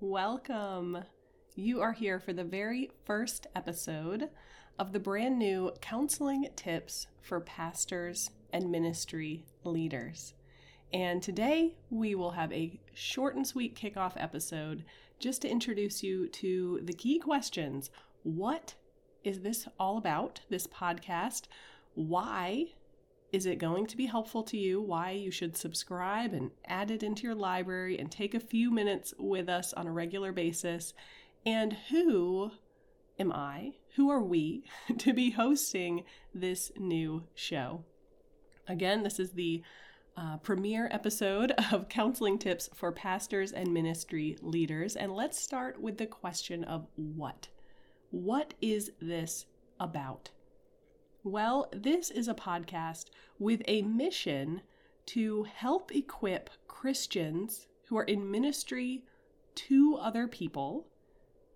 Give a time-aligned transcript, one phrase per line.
[0.00, 0.98] Welcome.
[1.54, 4.28] You are here for the very first episode
[4.78, 10.34] of the brand new Counseling Tips for Pastors and Ministry Leaders.
[10.92, 14.84] And today we will have a short and sweet kickoff episode
[15.18, 17.88] just to introduce you to the key questions.
[18.22, 18.74] What
[19.24, 21.44] is this all about, this podcast?
[21.94, 22.74] Why
[23.36, 24.80] is it going to be helpful to you?
[24.80, 29.12] Why you should subscribe and add it into your library and take a few minutes
[29.18, 30.94] with us on a regular basis?
[31.44, 32.52] And who
[33.18, 33.74] am I?
[33.96, 34.64] Who are we
[34.98, 37.84] to be hosting this new show?
[38.68, 39.62] Again, this is the
[40.16, 44.96] uh, premiere episode of Counseling Tips for Pastors and Ministry Leaders.
[44.96, 47.48] And let's start with the question of what?
[48.08, 49.44] What is this
[49.78, 50.30] about?
[51.26, 53.06] Well, this is a podcast
[53.40, 54.60] with a mission
[55.06, 59.02] to help equip Christians who are in ministry
[59.56, 60.86] to other people.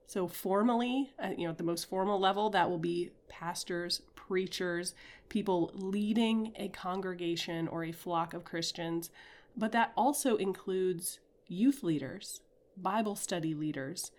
[0.08, 4.92] So, formally, uh, you know, at the most formal level, that will be pastors, preachers,
[5.28, 9.10] people leading a congregation or a flock of Christians.
[9.56, 12.40] But that also includes youth leaders,
[12.76, 14.10] Bible study leaders,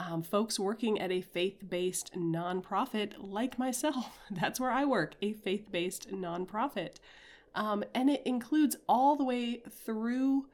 [0.00, 4.18] um, folks working at a faith based nonprofit like myself.
[4.30, 6.96] That's where I work, a faith based nonprofit.
[7.54, 10.46] Um, and it includes all the way through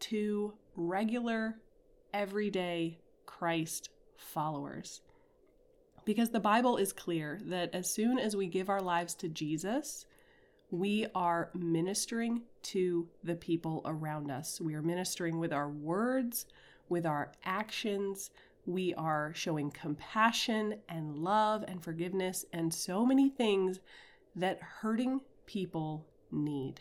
[0.00, 1.56] to regular,
[2.12, 5.02] everyday Christ followers.
[6.04, 10.06] Because the Bible is clear that as soon as we give our lives to Jesus,
[10.70, 14.60] we are ministering to the people around us.
[14.60, 16.46] We are ministering with our words,
[16.88, 18.30] with our actions,
[18.70, 23.80] we are showing compassion and love and forgiveness and so many things
[24.36, 26.80] that hurting people need.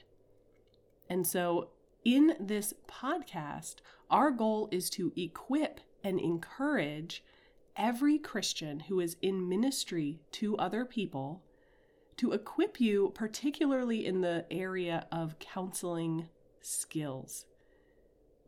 [1.09, 1.69] And so,
[2.05, 3.77] in this podcast,
[4.09, 7.23] our goal is to equip and encourage
[7.75, 11.43] every Christian who is in ministry to other people
[12.17, 16.27] to equip you, particularly in the area of counseling
[16.61, 17.45] skills.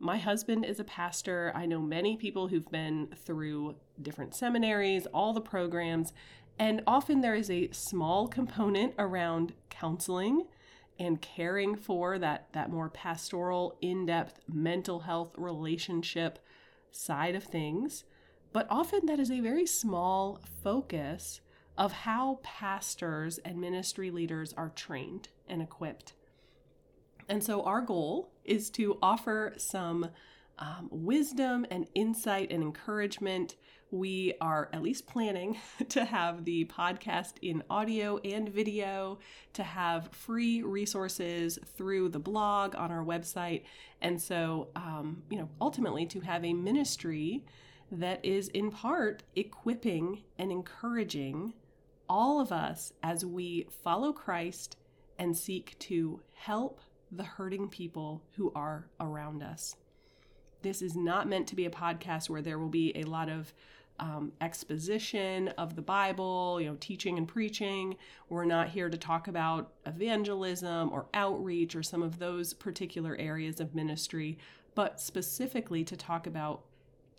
[0.02, 1.52] My husband is a pastor.
[1.54, 6.12] I know many people who've been through different seminaries, all the programs,
[6.58, 10.48] and often there is a small component around counseling
[10.98, 16.40] and caring for that, that more pastoral, in depth mental health relationship
[16.90, 18.02] side of things.
[18.52, 21.40] But often that is a very small focus
[21.78, 26.14] of how pastors and ministry leaders are trained and equipped.
[27.28, 30.10] And so, our goal is to offer some
[30.58, 33.56] um, wisdom and insight and encouragement.
[33.90, 35.58] We are at least planning
[35.90, 39.18] to have the podcast in audio and video,
[39.54, 43.62] to have free resources through the blog on our website.
[44.00, 47.44] And so, um, you know, ultimately to have a ministry
[47.90, 51.52] that is in part equipping and encouraging
[52.08, 54.76] all of us as we follow Christ
[55.18, 56.80] and seek to help
[57.12, 59.76] the hurting people who are around us.
[60.62, 63.52] This is not meant to be a podcast where there will be a lot of
[64.00, 67.96] um, exposition of the Bible, you know, teaching and preaching.
[68.30, 73.60] We're not here to talk about evangelism or outreach or some of those particular areas
[73.60, 74.38] of ministry,
[74.74, 76.62] but specifically to talk about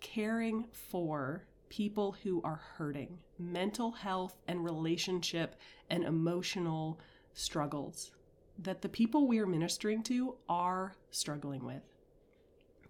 [0.00, 5.56] caring for people who are hurting, mental health and relationship
[5.88, 6.98] and emotional
[7.32, 8.10] struggles
[8.58, 11.82] that the people we are ministering to are struggling with.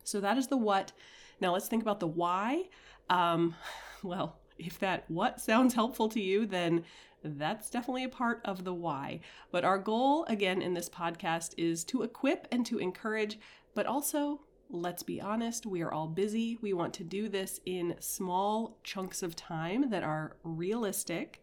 [0.04, 0.92] So that is the what.
[1.40, 2.64] Now let's think about the why.
[3.08, 3.54] Um,
[4.02, 6.84] well, if that what sounds helpful to you, then
[7.24, 9.20] that's definitely a part of the why.
[9.50, 13.38] But our goal, again, in this podcast is to equip and to encourage,
[13.74, 16.58] but also, let's be honest, we are all busy.
[16.60, 21.42] We want to do this in small chunks of time that are realistic.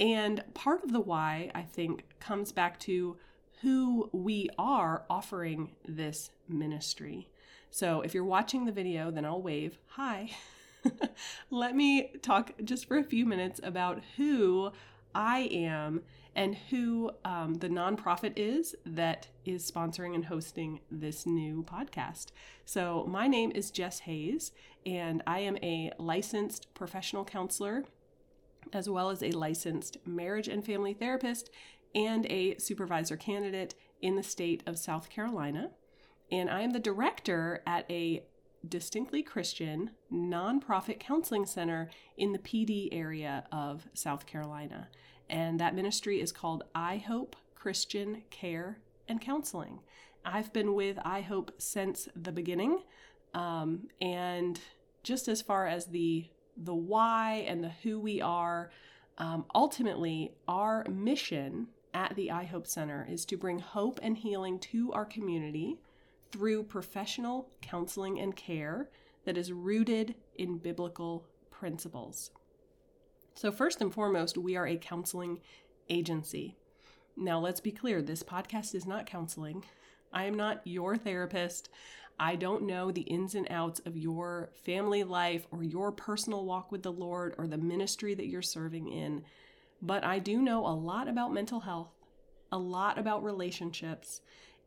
[0.00, 3.16] And part of the why, I think, comes back to
[3.62, 7.28] who we are offering this ministry.
[7.70, 10.30] So if you're watching the video, then I'll wave hi.
[11.50, 14.70] Let me talk just for a few minutes about who
[15.14, 16.02] I am
[16.34, 22.26] and who um, the nonprofit is that is sponsoring and hosting this new podcast.
[22.64, 24.52] So, my name is Jess Hayes,
[24.86, 27.84] and I am a licensed professional counselor
[28.72, 31.50] as well as a licensed marriage and family therapist
[31.94, 35.70] and a supervisor candidate in the state of South Carolina.
[36.30, 38.24] And I am the director at a
[38.66, 44.88] distinctly Christian nonprofit counseling center in the Pee Dee area of South Carolina.
[45.30, 49.80] And that ministry is called iHope Christian Care and Counseling.
[50.24, 52.82] I've been with iHope since the beginning.
[53.34, 54.60] Um, and
[55.02, 56.28] just as far as the
[56.60, 58.72] the why and the who we are,
[59.18, 64.92] um, ultimately, our mission at the iHope Center is to bring hope and healing to
[64.92, 65.78] our community
[66.30, 68.88] through professional counseling and care
[69.24, 72.30] that is rooted in biblical principles.
[73.34, 75.40] So, first and foremost, we are a counseling
[75.88, 76.56] agency.
[77.16, 79.64] Now, let's be clear this podcast is not counseling.
[80.12, 81.68] I am not your therapist.
[82.20, 86.72] I don't know the ins and outs of your family life or your personal walk
[86.72, 89.22] with the Lord or the ministry that you're serving in,
[89.80, 91.92] but I do know a lot about mental health,
[92.50, 94.20] a lot about relationships,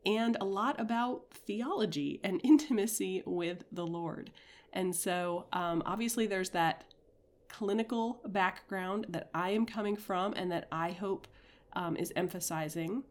[0.04, 4.30] and a lot about theology and intimacy with the Lord.
[4.72, 6.84] And so, um, obviously, there's that
[7.48, 11.28] clinical background that I am coming from and that I hope
[11.74, 13.04] um, is emphasizing.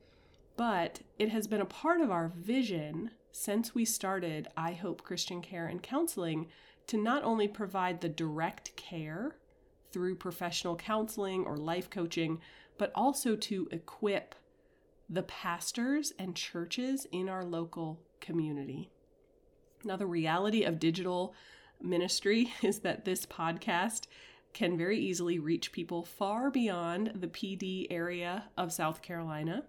[0.58, 5.68] But it has been a part of our vision since we started iHope Christian Care
[5.68, 6.48] and Counseling
[6.88, 9.38] to not only provide the direct care
[9.92, 12.40] through professional counseling or life coaching,
[12.78, 14.36] but also to equip
[15.10, 18.90] the pastors and churches in our local community.
[19.84, 21.34] Now, the reality of digital
[21.82, 24.08] ministry is that this podcast
[24.54, 29.64] can very easily reach people far beyond the Pee Dee area of South Carolina.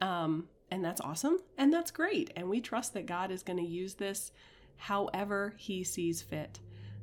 [0.00, 2.30] Um, and that's awesome and that's great.
[2.36, 4.30] And we trust that God is going to use this
[4.76, 6.60] however He sees fit.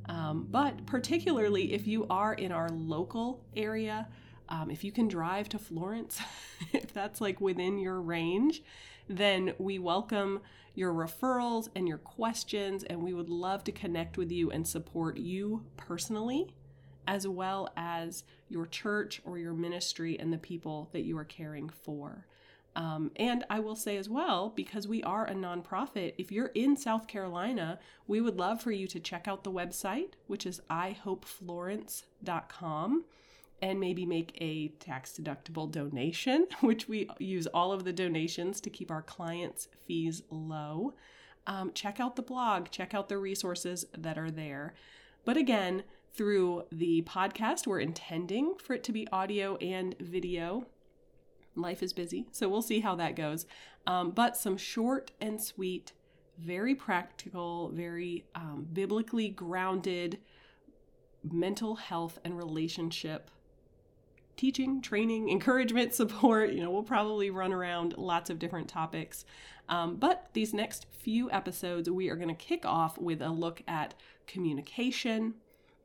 [0.09, 4.07] Um, but particularly if you are in our local area,
[4.49, 6.19] um, if you can drive to Florence,
[6.73, 8.63] if that's like within your range,
[9.09, 10.41] then we welcome
[10.75, 15.17] your referrals and your questions, and we would love to connect with you and support
[15.17, 16.53] you personally,
[17.07, 21.69] as well as your church or your ministry and the people that you are caring
[21.69, 22.27] for.
[22.77, 26.77] Um, and I will say as well, because we are a nonprofit, if you're in
[26.77, 33.05] South Carolina, we would love for you to check out the website, which is ihopeflorence.com,
[33.63, 38.69] and maybe make a tax deductible donation, which we use all of the donations to
[38.69, 40.93] keep our clients' fees low.
[41.47, 44.75] Um, check out the blog, check out the resources that are there.
[45.25, 45.81] But again,
[46.13, 50.67] through the podcast, we're intending for it to be audio and video
[51.57, 53.45] life is busy, so we'll see how that goes.
[53.85, 55.93] Um, but some short and sweet,
[56.37, 60.19] very practical, very um, biblically grounded
[61.23, 63.31] mental health and relationship
[64.37, 66.51] teaching, training, encouragement, support.
[66.51, 69.25] You know, we'll probably run around lots of different topics.
[69.67, 73.61] Um, but these next few episodes, we are going to kick off with a look
[73.67, 73.95] at
[74.25, 75.33] communication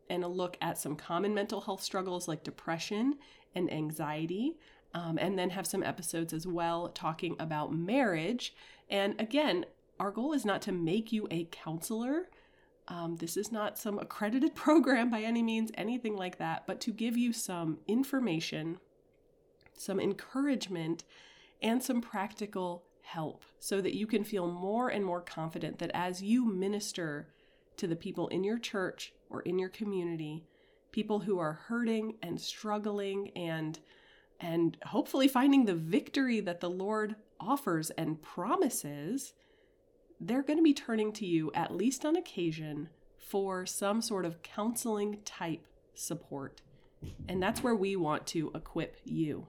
[0.08, 3.16] and a look at some common mental health struggles like depression
[3.54, 4.56] and anxiety
[4.94, 8.54] um, and then have some episodes as well talking about marriage.
[8.90, 9.66] And again,
[9.98, 12.28] our goal is not to make you a counselor.
[12.88, 16.92] Um, this is not some accredited program by any means, anything like that, but to
[16.92, 18.78] give you some information,
[19.76, 21.04] some encouragement,
[21.62, 26.22] and some practical help so that you can feel more and more confident that as
[26.22, 27.28] you minister
[27.76, 30.44] to the people in your church or in your community,
[30.90, 33.78] people who are hurting and struggling and
[34.42, 39.34] and hopefully finding the victory that the Lord offers and promises,
[40.20, 44.42] they're going to be turning to you, at least on occasion, for some sort of
[44.42, 46.60] counseling type support.
[47.28, 49.46] And that's where we want to equip you.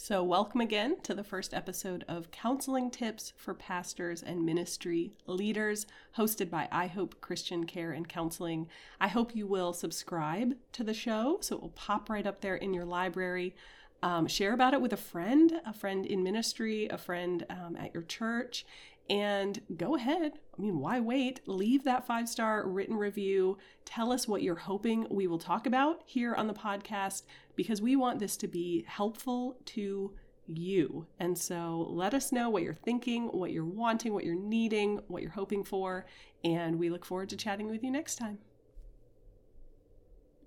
[0.00, 5.88] So, welcome again to the first episode of Counseling Tips for Pastors and Ministry Leaders,
[6.16, 8.68] hosted by iHope Christian Care and Counseling.
[9.00, 12.54] I hope you will subscribe to the show so it will pop right up there
[12.54, 13.56] in your library.
[14.00, 17.92] Um, share about it with a friend, a friend in ministry, a friend um, at
[17.92, 18.64] your church,
[19.10, 20.32] and go ahead.
[20.58, 21.40] I mean, why wait?
[21.46, 23.58] Leave that five star written review.
[23.84, 27.22] Tell us what you're hoping we will talk about here on the podcast
[27.56, 30.14] because we want this to be helpful to
[30.46, 31.06] you.
[31.18, 35.22] And so let us know what you're thinking, what you're wanting, what you're needing, what
[35.22, 36.06] you're hoping for.
[36.44, 38.38] And we look forward to chatting with you next time.